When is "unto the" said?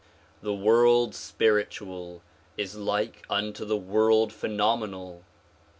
3.29-3.77